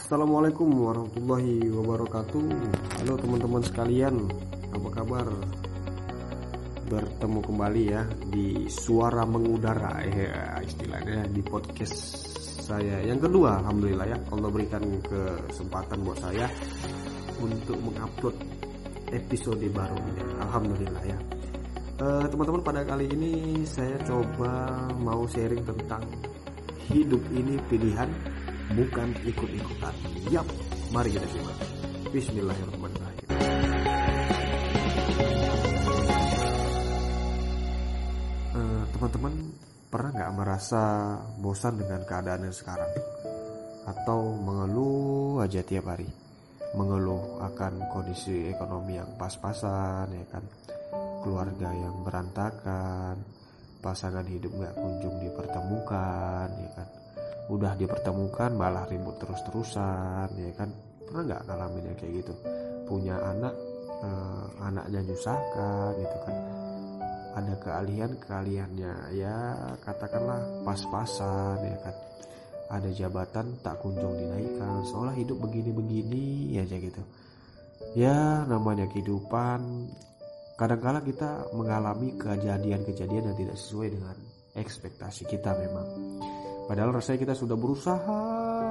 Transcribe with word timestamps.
Assalamualaikum 0.00 0.64
warahmatullahi 0.64 1.68
wabarakatuh. 1.76 2.44
Halo 3.04 3.20
teman-teman 3.20 3.60
sekalian 3.60 4.32
Apa 4.72 4.88
kabar? 4.96 5.28
Bertemu 6.88 7.38
kembali 7.44 7.82
ya 7.84 8.08
Di 8.32 8.64
suara 8.72 9.28
mengudara 9.28 10.00
ya, 10.08 10.56
Istilahnya 10.64 11.28
di 11.28 11.44
podcast 11.44 12.16
saya. 12.64 13.04
Yang 13.04 13.28
kedua 13.28 13.60
Alhamdulillah 13.60 14.08
ya 14.08 14.18
Allah 14.32 14.48
berikan 14.48 14.80
kesempatan 15.04 16.00
buat 16.00 16.16
saya 16.16 16.48
Untuk 17.36 17.76
mengupload 17.84 18.40
episode 19.12 19.60
baru 19.68 20.00
Alhamdulillah 20.48 21.04
ya. 21.04 21.18
Eh, 22.00 22.24
teman-teman 22.24 22.64
pada 22.64 22.88
kali 22.88 23.04
ini 23.04 23.32
saya 23.68 24.00
coba 24.08 24.80
mau 24.96 25.28
sharing 25.28 25.60
tentang 25.60 26.08
hidup 26.88 27.20
ini 27.36 27.60
pilihan 27.68 28.39
bukan 28.70 29.08
ikut-ikutan. 29.26 29.94
Yap, 30.30 30.46
mari 30.94 31.10
kita 31.10 31.26
simak. 31.26 31.58
Bismillahirrahmanirrahim. 32.14 33.26
Eh, 38.50 38.82
teman-teman 38.94 39.34
pernah 39.90 40.10
nggak 40.14 40.34
merasa 40.38 40.82
bosan 41.42 41.82
dengan 41.82 42.06
keadaan 42.06 42.46
yang 42.46 42.54
sekarang? 42.54 42.90
Atau 43.90 44.38
mengeluh 44.38 45.42
aja 45.42 45.66
tiap 45.66 45.90
hari? 45.90 46.06
Mengeluh 46.78 47.42
akan 47.42 47.90
kondisi 47.90 48.46
ekonomi 48.46 48.94
yang 48.94 49.10
pas-pasan 49.18 50.14
ya 50.14 50.26
kan? 50.30 50.46
Keluarga 51.26 51.74
yang 51.74 52.06
berantakan, 52.06 53.18
pasangan 53.82 54.24
hidup 54.30 54.54
nggak 54.54 54.78
kunjung 54.78 55.18
dipertemukan 55.18 56.48
ya 56.54 56.70
kan? 56.78 56.99
Udah 57.50 57.74
dipertemukan 57.74 58.54
malah 58.54 58.86
ribut 58.86 59.18
terus-terusan 59.18 60.30
ya 60.38 60.52
kan? 60.54 60.70
Pernah 61.02 61.22
nggak 61.26 61.42
ngalamin 61.50 61.84
yang 61.90 61.98
kayak 61.98 62.12
gitu? 62.22 62.32
Punya 62.86 63.18
anak 63.18 63.54
eh, 64.06 64.44
anaknya 64.62 65.00
nyusahkan 65.10 65.90
gitu 65.98 66.18
kan? 66.22 66.36
Ada 67.30 67.54
keahlian 67.62 68.10
keahliannya 68.22 68.94
ya 69.18 69.36
katakanlah 69.82 70.40
pas-pasan 70.62 71.58
ya 71.66 71.78
kan? 71.82 71.96
Ada 72.70 72.88
jabatan 72.94 73.58
tak 73.66 73.82
kunjung 73.82 74.14
dinaikkan 74.14 74.86
seolah 74.86 75.14
hidup 75.18 75.42
begini-begini 75.42 76.54
aja 76.62 76.78
gitu. 76.78 77.02
Ya 77.98 78.46
namanya 78.46 78.86
kehidupan. 78.86 79.90
Kadangkala 80.54 81.02
kita 81.02 81.50
mengalami 81.56 82.14
kejadian-kejadian 82.14 83.32
yang 83.32 83.38
tidak 83.38 83.56
sesuai 83.58 83.88
dengan 83.96 84.16
ekspektasi 84.54 85.24
kita 85.26 85.56
memang 85.56 85.88
Padahal 86.70 86.94
rasanya 86.94 87.26
kita 87.26 87.34
sudah 87.34 87.58
berusaha 87.58 88.22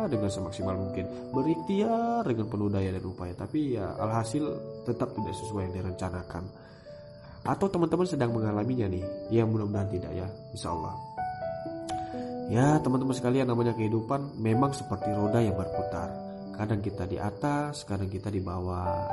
dengan 0.07 0.31
semaksimal 0.31 0.71
mungkin, 0.71 1.03
berikhtiar 1.35 2.23
dengan 2.23 2.47
penuh 2.47 2.71
daya 2.71 2.95
dan 2.95 3.03
upaya, 3.03 3.35
tapi 3.35 3.75
ya 3.75 3.91
alhasil 3.99 4.55
tetap 4.87 5.11
tidak 5.19 5.35
sesuai 5.35 5.67
yang 5.67 5.83
direncanakan. 5.83 6.47
Atau 7.43 7.67
teman-teman 7.67 8.07
sedang 8.07 8.31
mengalaminya 8.31 8.87
nih, 8.87 9.03
yang 9.35 9.51
mudah-mudahan 9.51 9.91
tidak 9.91 10.15
ya, 10.15 10.27
insya 10.55 10.71
Allah. 10.71 10.95
Ya 12.47 12.79
teman-teman 12.79 13.11
sekalian 13.11 13.51
namanya 13.51 13.75
kehidupan 13.75 14.39
memang 14.39 14.71
seperti 14.71 15.11
roda 15.11 15.43
yang 15.43 15.59
berputar. 15.59 16.07
Kadang 16.55 16.79
kita 16.79 17.03
di 17.03 17.19
atas, 17.19 17.83
kadang 17.83 18.07
kita 18.07 18.31
di 18.31 18.39
bawah. 18.39 19.11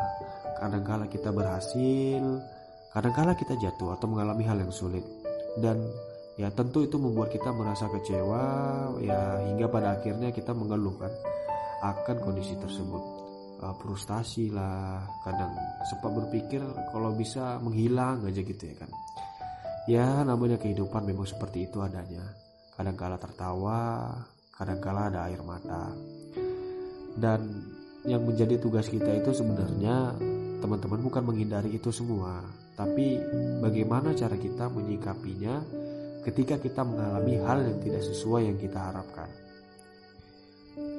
Kadang 0.62 0.86
kala 0.86 1.10
kita 1.10 1.34
berhasil, 1.34 2.22
kadang 2.94 3.14
kala 3.18 3.34
kita 3.34 3.58
jatuh 3.58 3.98
atau 3.98 4.06
mengalami 4.06 4.46
hal 4.46 4.62
yang 4.62 4.70
sulit. 4.70 5.02
Dan 5.58 5.90
ya 6.36 6.52
tentu 6.52 6.84
itu 6.84 7.00
membuat 7.00 7.32
kita 7.32 7.48
merasa 7.52 7.88
kecewa 7.88 8.44
ya 9.00 9.40
hingga 9.48 9.66
pada 9.72 9.96
akhirnya 9.96 10.28
kita 10.32 10.52
mengeluhkan 10.52 11.08
akan 11.80 12.16
kondisi 12.24 12.56
tersebut. 12.56 13.24
Uh, 13.56 13.72
frustasi 13.80 14.52
lah 14.52 15.00
kadang 15.24 15.56
sempat 15.88 16.12
berpikir 16.12 16.60
kalau 16.92 17.16
bisa 17.16 17.56
menghilang 17.64 18.20
aja 18.28 18.44
gitu 18.44 18.62
ya 18.68 18.76
kan. 18.76 18.90
Ya 19.88 20.06
namanya 20.28 20.60
kehidupan 20.60 21.08
memang 21.08 21.24
seperti 21.24 21.64
itu 21.64 21.80
adanya. 21.80 22.20
Kadang 22.76 23.00
kala 23.00 23.16
tertawa 23.16 24.12
kadang 24.52 24.80
kala 24.84 25.08
ada 25.08 25.24
air 25.32 25.40
mata. 25.40 25.88
Dan 27.16 27.64
yang 28.04 28.28
menjadi 28.28 28.60
tugas 28.60 28.92
kita 28.92 29.08
itu 29.08 29.32
sebenarnya 29.32 30.12
teman-teman 30.60 31.00
bukan 31.00 31.24
menghindari 31.24 31.74
itu 31.76 31.90
semua 31.90 32.40
tapi 32.76 33.16
bagaimana 33.60 34.12
cara 34.12 34.36
kita 34.36 34.68
menyikapinya 34.68 35.64
ketika 36.24 36.56
kita 36.56 36.82
mengalami 36.86 37.36
hal 37.42 37.58
yang 37.66 37.78
tidak 37.82 38.02
sesuai 38.06 38.48
yang 38.48 38.58
kita 38.58 38.78
harapkan. 38.78 39.28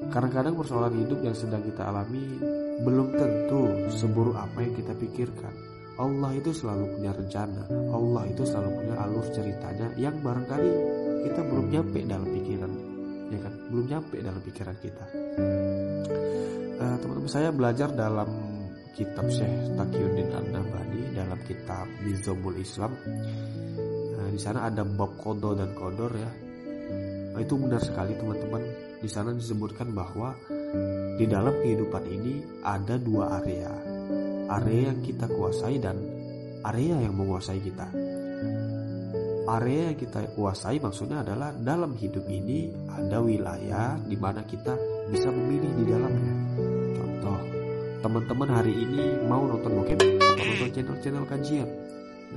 Kadang-kadang 0.10 0.54
persoalan 0.58 0.94
hidup 1.06 1.20
yang 1.26 1.36
sedang 1.38 1.62
kita 1.66 1.90
alami 1.90 2.38
belum 2.82 3.08
tentu 3.18 3.90
seburuk 3.94 4.38
apa 4.38 4.62
yang 4.62 4.74
kita 4.78 4.94
pikirkan. 4.94 5.54
Allah 5.98 6.30
itu 6.38 6.54
selalu 6.54 6.94
punya 6.94 7.10
rencana, 7.10 7.66
Allah 7.90 8.24
itu 8.30 8.46
selalu 8.46 8.70
punya 8.78 8.96
alur 9.02 9.26
ceritanya 9.34 9.88
yang 9.98 10.14
barangkali 10.22 10.72
kita 11.26 11.42
belum 11.42 11.66
nyampe 11.74 12.00
dalam 12.06 12.30
pikiran, 12.30 12.72
ya 13.34 13.40
kan? 13.42 13.54
Belum 13.74 13.86
nyampe 13.90 14.16
dalam 14.22 14.42
pikiran 14.46 14.78
kita. 14.78 15.06
Uh, 16.78 16.96
teman-teman 17.02 17.32
saya 17.34 17.50
belajar 17.50 17.90
dalam 17.98 18.30
kitab 18.94 19.26
Syekh 19.34 19.74
Taqiyuddin 19.74 20.30
An-Nabhani 20.34 21.18
dalam 21.18 21.40
kitab 21.46 21.86
Nizamul 22.06 22.62
Islam 22.62 22.94
di 24.38 24.46
sana 24.46 24.70
ada 24.70 24.86
bab 24.86 25.18
kodo 25.18 25.58
dan 25.58 25.74
kodor 25.74 26.14
ya. 26.14 26.30
Nah, 27.34 27.42
itu 27.42 27.58
benar 27.58 27.82
sekali 27.82 28.14
teman-teman. 28.14 28.62
Di 29.02 29.10
sana 29.10 29.34
disebutkan 29.34 29.98
bahwa 29.98 30.38
di 31.18 31.26
dalam 31.26 31.58
kehidupan 31.58 32.06
ini 32.06 32.46
ada 32.62 33.02
dua 33.02 33.42
area. 33.42 33.74
Area 34.62 34.94
yang 34.94 35.02
kita 35.02 35.26
kuasai 35.26 35.82
dan 35.82 35.98
area 36.62 37.02
yang 37.02 37.18
menguasai 37.18 37.58
kita. 37.66 37.90
Area 39.58 39.90
yang 39.90 39.98
kita 39.98 40.30
kuasai 40.38 40.78
maksudnya 40.78 41.26
adalah 41.26 41.58
dalam 41.58 41.98
hidup 41.98 42.30
ini 42.30 42.70
ada 42.94 43.18
wilayah 43.18 43.98
di 44.06 44.22
mana 44.22 44.46
kita 44.46 44.78
bisa 45.10 45.34
memilih 45.34 45.82
di 45.82 45.86
dalamnya. 45.90 46.34
Contoh, 46.94 47.40
teman-teman 48.06 48.50
hari 48.54 48.86
ini 48.86 49.18
mau 49.26 49.50
nonton 49.50 49.82
bokep 49.82 49.98
atau 49.98 50.46
nonton 50.46 50.70
channel-channel 50.78 51.26
kajian. 51.26 51.70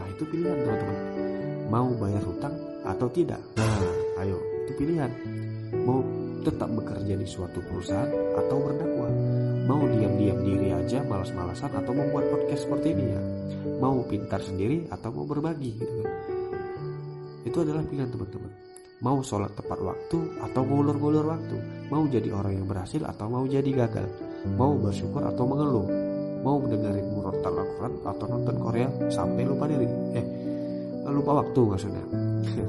Nah, 0.01 0.09
itu 0.09 0.25
pilihan 0.33 0.65
teman-teman 0.65 1.30
mau 1.71 1.89
bayar 1.95 2.21
hutang 2.27 2.55
atau 2.83 3.07
tidak. 3.15 3.39
Nah, 3.57 4.27
ayo, 4.27 4.37
itu 4.67 4.73
pilihan. 4.75 5.11
Mau 5.87 6.03
tetap 6.43 6.67
bekerja 6.75 7.15
di 7.15 7.27
suatu 7.31 7.63
perusahaan 7.63 8.11
atau 8.35 8.57
berdakwah. 8.59 9.13
Mau 9.71 9.87
diam-diam 9.87 10.43
diri 10.43 10.75
aja 10.75 10.99
malas-malasan 11.07 11.71
atau 11.71 11.95
membuat 11.95 12.27
podcast 12.27 12.67
seperti 12.67 12.91
ini 12.91 13.05
ya. 13.07 13.23
Mau 13.79 14.03
pintar 14.03 14.43
sendiri 14.43 14.91
atau 14.91 15.15
mau 15.15 15.25
berbagi 15.25 15.79
gitu 15.79 15.95
kan. 16.03 16.11
Itu 17.47 17.63
adalah 17.63 17.87
pilihan 17.87 18.11
teman-teman. 18.11 18.51
Mau 19.01 19.25
sholat 19.25 19.57
tepat 19.57 19.81
waktu 19.81 20.19
atau 20.43 20.63
ngulur-ngulur 20.67 21.25
waktu. 21.25 21.57
Mau 21.89 22.05
jadi 22.11 22.29
orang 22.35 22.61
yang 22.61 22.67
berhasil 22.69 23.01
atau 23.01 23.31
mau 23.31 23.47
jadi 23.49 23.71
gagal. 23.73 24.11
Mau 24.59 24.77
bersyukur 24.77 25.25
atau 25.25 25.47
mengeluh. 25.47 25.89
Mau 26.41 26.61
mendengarin 26.61 27.09
murotal 27.15 27.53
Al-Quran 27.53 27.95
atau 28.05 28.27
nonton 28.29 28.57
Korea 28.61 28.89
sampai 29.13 29.45
lupa 29.45 29.69
diri. 29.69 29.89
Eh, 31.11 31.13
lupa 31.19 31.43
waktu 31.43 31.61
maksudnya. 31.67 32.05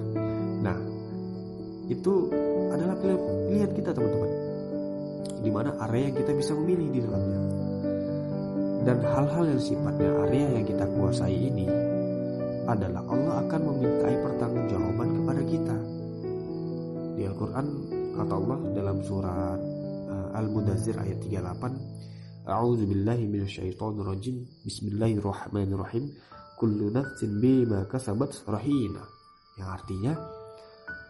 nah, 0.66 0.78
itu 1.86 2.14
adalah 2.74 2.98
pilihan, 2.98 3.70
kita 3.78 3.94
teman-teman. 3.94 4.32
Di 5.46 5.50
mana 5.54 5.78
area 5.86 6.10
yang 6.10 6.18
kita 6.18 6.32
bisa 6.34 6.58
memilih 6.58 6.90
di 6.90 7.00
dalamnya. 7.06 7.42
Dan 8.82 8.98
hal-hal 9.06 9.46
yang 9.46 9.62
sifatnya 9.62 10.10
area 10.26 10.58
yang 10.58 10.66
kita 10.66 10.90
kuasai 10.90 11.38
ini 11.38 11.70
adalah 12.66 13.06
Allah 13.06 13.46
akan 13.46 13.62
memintai 13.62 14.16
pertanggungjawaban 14.26 15.10
kepada 15.22 15.42
kita. 15.46 15.78
Di 17.14 17.24
Al-Qur'an 17.30 17.68
kata 18.18 18.34
Allah 18.42 18.60
dalam 18.74 18.98
surat 19.06 19.60
uh, 20.10 20.30
Al-Mudazzir 20.34 20.98
ayat 20.98 21.22
38, 21.22 22.50
A'udzu 22.50 22.90
billahi 22.90 23.30
minasyaitonir 23.30 24.06
rajim. 24.10 24.50
Bismillahirrahmanirrahim 24.66 26.10
kullu 26.62 26.94
nafsin 26.94 27.42
bima 27.42 27.90
kasabat 27.90 28.46
rahina. 28.46 29.02
Yang 29.58 29.70
artinya 29.82 30.14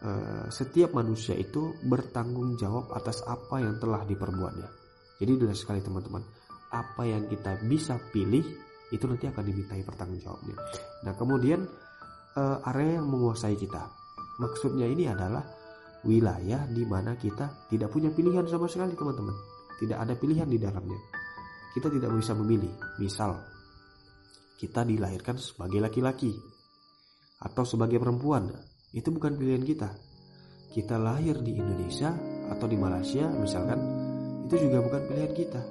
uh, 0.07 0.45
setiap 0.47 0.95
manusia 0.95 1.35
itu 1.35 1.75
bertanggung 1.83 2.55
jawab 2.55 2.95
atas 2.95 3.19
apa 3.27 3.59
yang 3.59 3.75
telah 3.83 4.07
diperbuatnya. 4.07 4.71
Jadi 5.19 5.31
jelas 5.35 5.59
sekali 5.59 5.83
teman-teman 5.83 6.23
apa 6.71 7.03
yang 7.03 7.27
kita 7.27 7.59
bisa 7.67 7.99
pilih 7.99 8.47
itu 8.91 9.03
nanti 9.07 9.27
akan 9.27 9.43
dimintai 9.43 9.83
pertanggungjawabnya 9.83 10.55
nah 11.03 11.13
kemudian 11.15 11.63
uh, 12.37 12.69
area 12.71 12.99
yang 12.99 13.07
menguasai 13.11 13.55
kita. 13.59 13.91
Maksudnya 14.39 14.87
ini 14.87 15.05
adalah 15.05 15.43
wilayah 16.07 16.65
di 16.65 16.83
mana 16.87 17.13
kita 17.13 17.69
tidak 17.69 17.93
punya 17.93 18.09
pilihan 18.09 18.47
sama 18.47 18.65
sekali 18.65 18.95
teman-teman. 18.95 19.35
Tidak 19.77 19.97
ada 19.97 20.13
pilihan 20.17 20.49
di 20.49 20.57
dalamnya. 20.57 20.97
Kita 21.73 21.89
tidak 21.89 22.09
bisa 22.17 22.33
memilih. 22.33 22.71
Misal 22.97 23.37
kita 24.61 24.85
dilahirkan 24.85 25.41
sebagai 25.41 25.81
laki-laki 25.81 26.37
atau 27.41 27.65
sebagai 27.65 27.97
perempuan. 27.97 28.53
Itu 28.93 29.09
bukan 29.09 29.33
pilihan 29.33 29.65
kita. 29.65 29.89
Kita 30.69 31.01
lahir 31.01 31.41
di 31.41 31.57
Indonesia 31.57 32.13
atau 32.53 32.69
di 32.69 32.77
Malaysia 32.77 33.25
misalkan, 33.33 33.81
itu 34.45 34.69
juga 34.69 34.85
bukan 34.85 35.01
pilihan 35.09 35.33
kita. 35.33 35.61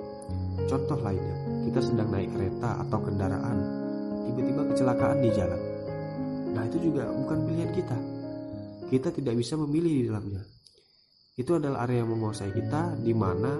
Contoh 0.66 0.98
lainnya, 0.98 1.38
kita 1.70 1.80
sedang 1.86 2.10
naik 2.10 2.34
kereta 2.34 2.82
atau 2.82 2.98
kendaraan, 2.98 3.58
tiba-tiba 4.26 4.62
kecelakaan 4.74 5.18
di 5.22 5.30
jalan. 5.38 5.62
Nah, 6.50 6.66
itu 6.66 6.90
juga 6.90 7.06
bukan 7.14 7.46
pilihan 7.46 7.70
kita. 7.70 7.98
Kita 8.90 9.08
tidak 9.14 9.38
bisa 9.38 9.54
memilih 9.54 9.92
di 9.94 10.04
dalamnya. 10.10 10.42
Itu 11.38 11.62
adalah 11.62 11.86
area 11.86 12.02
yang 12.02 12.10
menguasai 12.10 12.50
kita, 12.50 12.98
di 12.98 13.14
mana 13.14 13.54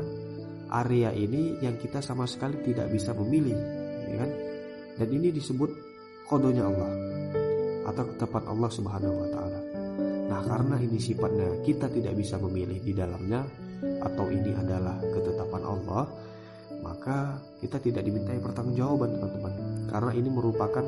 area 0.75 1.15
ini 1.15 1.63
yang 1.63 1.79
kita 1.79 2.03
sama 2.03 2.27
sekali 2.27 2.59
tidak 2.67 2.91
bisa 2.91 3.15
memilih, 3.15 3.57
ya 4.11 4.17
kan? 4.27 4.50
Dan 4.99 5.09
ini 5.11 5.29
disebut 5.31 5.71
kodonya 6.27 6.67
Allah 6.67 6.91
atau 7.91 8.03
ketetapan 8.07 8.45
Allah 8.47 8.71
Subhanahu 8.71 9.15
wa 9.19 9.29
taala. 9.35 9.61
Nah, 10.31 10.41
karena 10.47 10.77
ini 10.79 10.99
sifatnya 11.03 11.59
kita 11.67 11.91
tidak 11.91 12.15
bisa 12.15 12.39
memilih 12.39 12.79
di 12.79 12.95
dalamnya 12.95 13.43
atau 14.05 14.31
ini 14.31 14.55
adalah 14.55 15.03
ketetapan 15.03 15.63
Allah, 15.67 16.05
maka 16.87 17.41
kita 17.59 17.83
tidak 17.83 18.07
dimintai 18.07 18.39
pertanggungjawaban 18.39 19.19
teman-teman. 19.19 19.55
Karena 19.91 20.13
ini 20.15 20.29
merupakan 20.31 20.85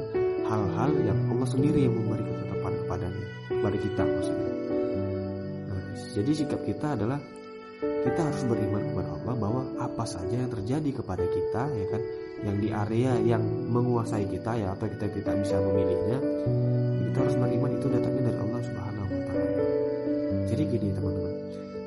hal-hal 0.47 0.91
yang 1.03 1.19
Allah 1.35 1.49
sendiri 1.49 1.91
yang 1.91 1.95
memberi 1.97 2.23
ketetapan 2.23 2.73
kepadanya, 2.87 3.27
kepada 3.51 3.77
kita 3.83 4.03
maksudnya. 4.07 4.53
Nah, 5.67 5.83
jadi 6.15 6.31
sikap 6.39 6.61
kita 6.63 6.87
adalah 6.95 7.19
kita 7.83 8.21
harus 8.23 8.43
beriman 8.47 8.83
kepada 8.95 9.09
Allah 9.11 9.22
apa 9.93 10.09
saja 10.09 10.33
yang 10.33 10.49
terjadi 10.49 11.05
kepada 11.05 11.25
kita 11.29 11.63
ya 11.69 11.87
kan 11.93 12.03
yang 12.43 12.57
di 12.59 12.69
area 12.73 13.13
yang 13.23 13.45
menguasai 13.69 14.25
kita 14.25 14.57
ya 14.57 14.73
atau 14.73 14.89
kita 14.89 15.07
tidak 15.13 15.35
bisa 15.45 15.57
memilihnya 15.61 16.19
kita 17.13 17.19
harus 17.29 17.37
beriman 17.37 17.71
itu 17.77 17.87
datangnya 17.93 18.23
dari 18.25 18.39
Allah 18.41 18.61
Subhanahu 18.65 19.05
wa 19.13 19.23
taala. 19.29 19.65
Jadi 20.49 20.63
gini 20.65 20.89
teman-teman, 20.97 21.35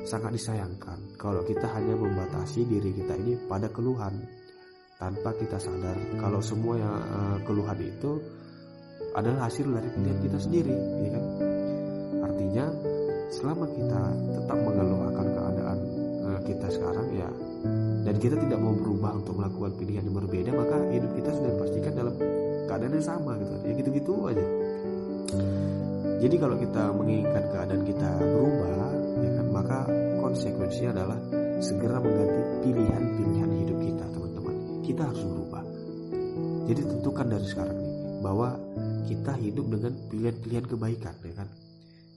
sangat 0.06 0.30
disayangkan 0.38 0.98
kalau 1.18 1.42
kita 1.42 1.66
hanya 1.74 1.98
membatasi 1.98 2.62
diri 2.62 2.94
kita 2.94 3.18
ini 3.18 3.34
pada 3.50 3.66
keluhan 3.74 4.14
tanpa 5.02 5.34
kita 5.34 5.58
sadar 5.58 5.98
kalau 6.22 6.38
semua 6.38 6.78
yang 6.78 6.94
uh, 6.94 7.38
keluhan 7.42 7.74
itu 7.82 8.22
adalah 9.18 9.50
hasil 9.50 9.66
dari 9.66 9.88
pilihan 9.98 10.18
kita 10.30 10.38
sendiri, 10.38 10.76
ya 11.02 11.10
kan? 11.10 11.24
Artinya 12.22 12.64
selama 13.34 13.66
kita 13.74 14.02
tetap 14.30 14.58
mengeluh 14.62 15.02
akan 15.10 15.26
keadaan 15.26 15.78
uh, 16.22 16.40
kita 16.46 16.66
sekarang 16.70 17.05
dan 18.16 18.32
kita 18.32 18.40
tidak 18.48 18.64
mau 18.64 18.72
berubah 18.72 19.12
untuk 19.12 19.36
melakukan 19.36 19.76
pilihan 19.76 20.08
yang 20.08 20.16
berbeda 20.16 20.48
maka 20.56 20.88
hidup 20.88 21.12
kita 21.20 21.36
sudah 21.36 21.52
dipastikan 21.52 21.92
dalam 21.92 22.14
keadaan 22.64 22.96
yang 22.96 23.04
sama 23.04 23.36
gitu. 23.36 23.54
Ya 23.60 23.72
gitu-gitu 23.76 24.12
aja. 24.24 24.46
Jadi 26.24 26.36
kalau 26.40 26.56
kita 26.56 26.82
menginginkan 26.96 27.44
keadaan 27.52 27.82
kita 27.84 28.08
berubah 28.16 28.68
ya 29.20 29.30
kan 29.36 29.46
maka 29.52 29.78
konsekuensinya 30.16 30.96
adalah 30.96 31.18
segera 31.60 32.00
mengganti 32.00 32.40
pilihan-pilihan 32.64 33.50
hidup 33.52 33.78
kita 33.84 34.04
teman-teman. 34.08 34.54
Kita 34.80 35.02
harus 35.12 35.20
berubah. 35.20 35.62
Jadi 36.72 36.80
tentukan 36.88 37.26
dari 37.28 37.46
sekarang 37.52 37.76
nih 37.84 37.92
bahwa 38.24 38.48
kita 39.12 39.32
hidup 39.44 39.66
dengan 39.68 39.92
pilihan-pilihan 40.08 40.64
kebaikan 40.64 41.14
ya 41.20 41.34
kan? 41.36 41.48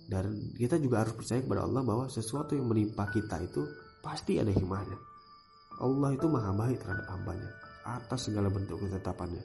Dan 0.07 0.55
kita 0.55 0.79
juga 0.79 1.03
harus 1.03 1.11
percaya 1.11 1.43
kepada 1.43 1.67
Allah 1.67 1.83
bahwa 1.83 2.07
sesuatu 2.07 2.55
yang 2.55 2.71
menimpa 2.71 3.11
kita 3.11 3.35
itu 3.43 3.67
pasti 3.99 4.39
ada 4.39 4.55
hikmahnya 4.55 5.09
Allah 5.79 6.09
itu 6.15 6.27
maha 6.27 6.51
baik 6.51 6.83
terhadap 6.83 7.07
hambanya 7.11 7.49
atas 7.87 8.29
segala 8.29 8.51
bentuk 8.51 8.77
ketetapannya. 8.83 9.43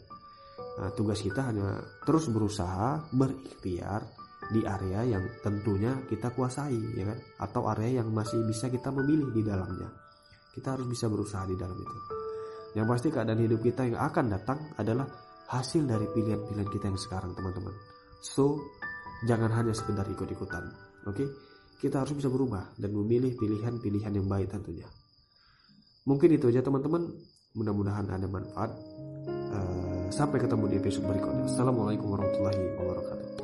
Nah, 0.75 0.91
tugas 0.93 1.23
kita 1.23 1.55
hanya 1.55 1.79
terus 2.03 2.27
berusaha 2.27 3.07
berikhtiar 3.15 4.03
di 4.51 4.61
area 4.67 5.17
yang 5.17 5.25
tentunya 5.41 6.05
kita 6.11 6.35
kuasai, 6.35 6.77
ya 6.99 7.05
kan? 7.09 7.19
Atau 7.41 7.71
area 7.71 8.03
yang 8.03 8.11
masih 8.11 8.43
bisa 8.45 8.69
kita 8.69 8.91
memilih 8.91 9.31
di 9.33 9.43
dalamnya. 9.47 9.89
Kita 10.53 10.75
harus 10.77 10.87
bisa 10.91 11.07
berusaha 11.09 11.47
di 11.47 11.57
dalam 11.57 11.79
itu. 11.79 11.99
Yang 12.75 12.87
pasti 12.91 13.09
keadaan 13.15 13.41
hidup 13.41 13.61
kita 13.63 13.87
yang 13.87 14.03
akan 14.03 14.25
datang 14.35 14.59
adalah 14.77 15.07
hasil 15.47 15.87
dari 15.87 16.11
pilihan-pilihan 16.11 16.69
kita 16.69 16.91
yang 16.91 16.99
sekarang, 16.99 17.33
teman-teman. 17.39 17.75
So, 18.21 18.59
jangan 19.25 19.55
hanya 19.55 19.73
sekedar 19.73 20.05
ikut-ikutan, 20.11 20.65
oke? 21.07 21.15
Okay? 21.15 21.29
Kita 21.79 22.03
harus 22.03 22.17
bisa 22.17 22.33
berubah 22.33 22.75
dan 22.75 22.91
memilih 22.91 23.37
pilihan-pilihan 23.39 24.13
yang 24.17 24.27
baik 24.27 24.51
tentunya. 24.51 24.89
Mungkin 26.05 26.37
itu 26.37 26.53
aja 26.53 26.61
teman-teman. 26.61 27.17
Mudah-mudahan 27.57 28.05
ada 28.13 28.29
manfaat. 28.29 28.77
Uh, 29.55 30.05
sampai 30.13 30.37
ketemu 30.37 30.69
di 30.69 30.77
episode 30.77 31.09
berikutnya. 31.09 31.49
Assalamualaikum 31.49 32.13
warahmatullahi 32.13 32.61
wabarakatuh. 32.77 33.35